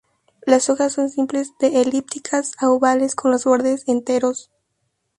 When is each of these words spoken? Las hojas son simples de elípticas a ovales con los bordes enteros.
Las 0.47 0.67
hojas 0.71 0.93
son 0.93 1.09
simples 1.11 1.53
de 1.59 1.79
elípticas 1.79 2.53
a 2.57 2.71
ovales 2.71 3.13
con 3.13 3.29
los 3.29 3.45
bordes 3.45 3.83
enteros. 3.87 4.49